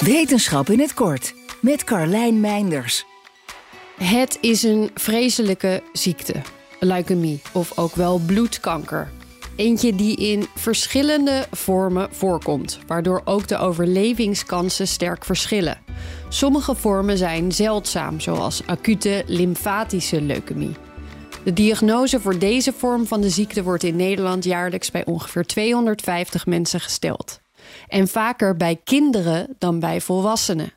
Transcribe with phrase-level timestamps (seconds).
[0.00, 3.04] Wetenschap in het kort met Carlijn Meinders.
[3.98, 6.34] Het is een vreselijke ziekte,
[6.80, 9.10] leukemie of ook wel bloedkanker.
[9.56, 15.78] Eentje die in verschillende vormen voorkomt, waardoor ook de overlevingskansen sterk verschillen.
[16.28, 20.74] Sommige vormen zijn zeldzaam, zoals acute lymfatische leukemie.
[21.44, 26.46] De diagnose voor deze vorm van de ziekte wordt in Nederland jaarlijks bij ongeveer 250
[26.46, 27.44] mensen gesteld.
[27.88, 30.72] En vaker bij kinderen dan bij volwassenen.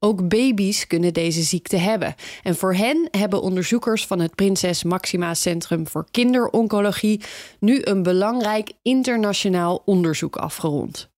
[0.00, 2.14] Ook baby's kunnen deze ziekte hebben.
[2.42, 7.22] En voor hen hebben onderzoekers van het Prinses Maxima Centrum voor Kinderoncologie
[7.60, 11.10] nu een belangrijk internationaal onderzoek afgerond.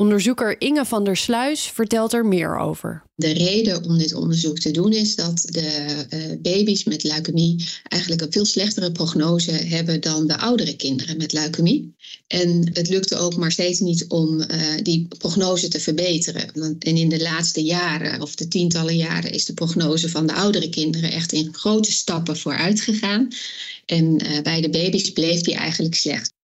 [0.00, 3.02] Onderzoeker Inge van der Sluis vertelt er meer over.
[3.14, 8.22] De reden om dit onderzoek te doen is dat de uh, baby's met leukemie eigenlijk
[8.22, 11.94] een veel slechtere prognose hebben dan de oudere kinderen met leukemie.
[12.26, 14.46] En het lukte ook maar steeds niet om uh,
[14.82, 16.52] die prognose te verbeteren.
[16.78, 20.68] En in de laatste jaren, of de tientallen jaren, is de prognose van de oudere
[20.68, 23.28] kinderen echt in grote stappen vooruit gegaan.
[23.86, 26.36] En bij de baby's bleef die eigenlijk slecht.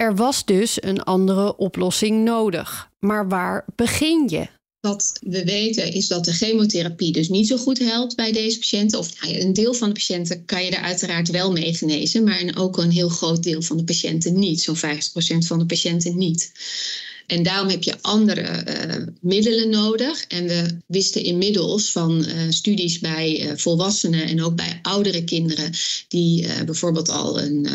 [0.00, 2.90] Er was dus een andere oplossing nodig.
[2.98, 4.46] Maar waar begin je?
[4.80, 8.98] Wat we weten is dat de chemotherapie dus niet zo goed helpt bij deze patiënten.
[8.98, 12.24] Of nou ja, een deel van de patiënten kan je er uiteraard wel mee genezen,
[12.24, 14.62] maar ook een heel groot deel van de patiënten niet.
[14.62, 14.78] Zo'n 50%
[15.46, 16.52] van de patiënten niet.
[17.30, 20.24] En daarom heb je andere uh, middelen nodig.
[20.28, 25.72] En we wisten inmiddels van uh, studies bij uh, volwassenen en ook bij oudere kinderen
[26.08, 27.68] die bijvoorbeeld al een,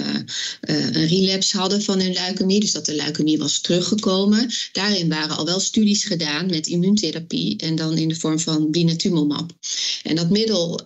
[0.62, 4.50] een relapse hadden van hun leukemie, dus dat de leukemie was teruggekomen.
[4.72, 9.52] Daarin waren al wel studies gedaan met immuuntherapie en dan in de vorm van blinatumomab.
[10.04, 10.82] En dat middel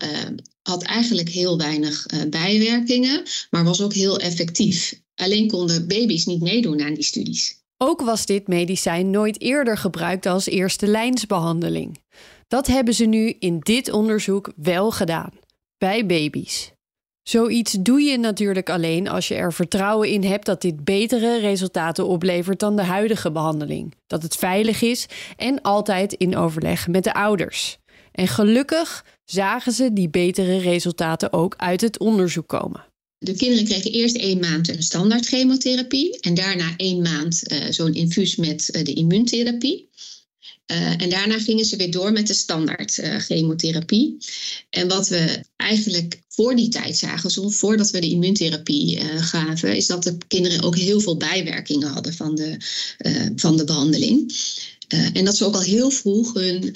[0.61, 5.01] had eigenlijk heel weinig bijwerkingen, maar was ook heel effectief.
[5.15, 7.58] Alleen konden baby's niet meedoen aan die studies.
[7.81, 12.01] Ook was dit medicijn nooit eerder gebruikt als eerste lijnsbehandeling.
[12.47, 15.31] Dat hebben ze nu in dit onderzoek wel gedaan,
[15.77, 16.71] bij baby's.
[17.23, 22.07] Zoiets doe je natuurlijk alleen als je er vertrouwen in hebt dat dit betere resultaten
[22.07, 23.95] oplevert dan de huidige behandeling.
[24.07, 25.07] Dat het veilig is
[25.37, 27.77] en altijd in overleg met de ouders.
[28.11, 32.88] En gelukkig zagen ze die betere resultaten ook uit het onderzoek komen.
[33.19, 37.93] De kinderen kregen eerst één maand een standaard chemotherapie en daarna één maand uh, zo'n
[37.93, 39.89] infuus met uh, de immuuntherapie.
[40.71, 44.17] Uh, en daarna gingen ze weer door met de standaard chemotherapie.
[44.69, 49.87] En wat we eigenlijk voor die tijd zagen, zo voordat we de immuuntherapie gaven, is
[49.87, 52.57] dat de kinderen ook heel veel bijwerkingen hadden van de,
[53.35, 54.33] van de behandeling.
[54.93, 56.75] Uh, en dat ze ook al heel vroeg hun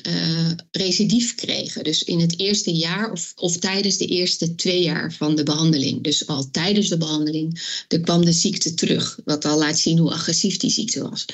[0.72, 1.84] recidief kregen.
[1.84, 6.04] Dus in het eerste jaar of, of tijdens de eerste twee jaar van de behandeling.
[6.04, 9.20] Dus al tijdens de behandeling er kwam de ziekte terug.
[9.26, 11.26] Wat al laat zien hoe agressief die ziekte was.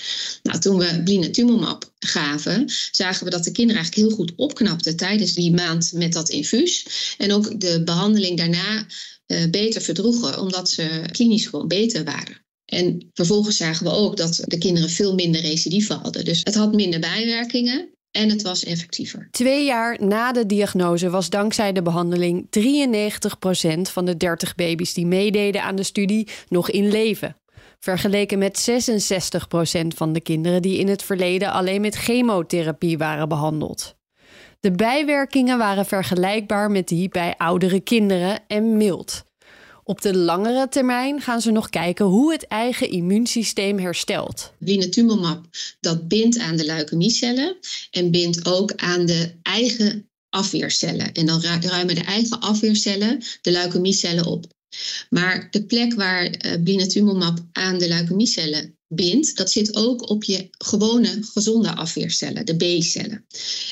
[0.43, 5.33] Nou, toen we blinatumomab gaven, zagen we dat de kinderen eigenlijk heel goed opknapten tijdens
[5.33, 6.85] die maand met dat infuus.
[7.17, 8.85] En ook de behandeling daarna
[9.27, 12.45] uh, beter verdroegen, omdat ze klinisch gewoon beter waren.
[12.65, 16.25] En vervolgens zagen we ook dat de kinderen veel minder recidieven hadden.
[16.25, 19.27] Dus het had minder bijwerkingen en het was effectiever.
[19.31, 25.05] Twee jaar na de diagnose was dankzij de behandeling 93% van de 30 baby's die
[25.05, 27.35] meededen aan de studie nog in leven.
[27.79, 28.69] Vergeleken met
[29.83, 33.97] 66% van de kinderen die in het verleden alleen met chemotherapie waren behandeld.
[34.59, 39.23] De bijwerkingen waren vergelijkbaar met die bij oudere kinderen en mild.
[39.83, 44.53] Op de langere termijn gaan ze nog kijken hoe het eigen immuunsysteem herstelt.
[44.57, 45.45] Blinatumomab
[45.79, 47.57] dat bindt aan de leukemiecellen
[47.91, 51.13] en bindt ook aan de eigen afweercellen.
[51.13, 54.45] En dan ruimen de eigen afweercellen de leukemiecellen op.
[55.09, 60.47] Maar de plek waar uh, blinatumomab aan de leukemiecellen bindt, dat zit ook op je
[60.57, 63.25] gewone gezonde afweercellen, de B-cellen.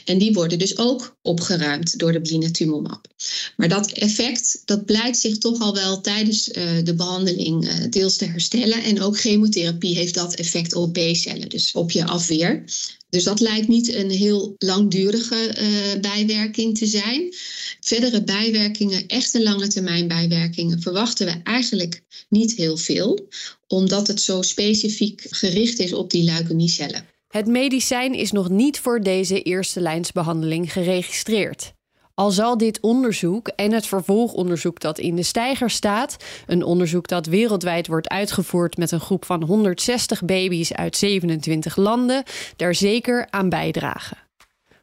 [0.06, 3.08] En die worden dus ook opgeruimd door de blinatumomab.
[3.56, 8.18] Maar dat effect, dat blijkt zich toch al wel tijdens uh, de behandeling uh, deels
[8.18, 8.84] te herstellen.
[8.84, 12.64] En ook chemotherapie heeft dat effect op B-cellen, dus op je afweer.
[13.10, 17.34] Dus dat lijkt niet een heel langdurige uh, bijwerking te zijn.
[17.80, 23.28] Verdere bijwerkingen, echte lange termijn bijwerkingen, verwachten we eigenlijk niet heel veel,
[23.68, 27.06] omdat het zo specifiek gericht is op die leukemiecellen.
[27.28, 31.76] Het medicijn is nog niet voor deze eerste lijnsbehandeling geregistreerd.
[32.20, 36.18] Al zal dit onderzoek en het vervolgonderzoek dat in de steiger staat,
[36.48, 42.24] een onderzoek dat wereldwijd wordt uitgevoerd met een groep van 160 baby's uit 27 landen,
[42.56, 44.27] daar zeker aan bijdragen.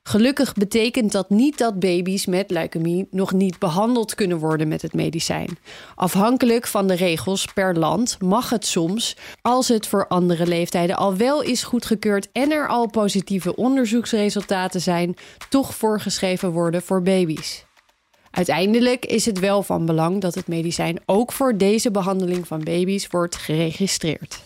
[0.08, 4.92] Gelukkig betekent dat niet dat baby's met leukemie nog niet behandeld kunnen worden met het
[4.92, 5.58] medicijn.
[5.94, 11.16] Afhankelijk van de regels per land mag het soms, als het voor andere leeftijden al
[11.16, 15.16] wel is goedgekeurd en er al positieve onderzoeksresultaten zijn,
[15.48, 17.64] toch voorgeschreven worden voor baby's.
[18.30, 23.06] Uiteindelijk is het wel van belang dat het medicijn ook voor deze behandeling van baby's
[23.06, 24.42] wordt geregistreerd.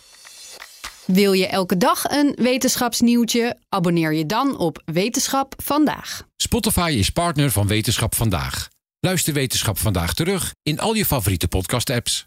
[1.12, 3.58] Wil je elke dag een wetenschapsnieuwtje?
[3.68, 6.22] Abonneer je dan op Wetenschap vandaag.
[6.36, 8.68] Spotify is partner van Wetenschap vandaag.
[9.00, 12.26] Luister Wetenschap vandaag terug in al je favoriete podcast-apps.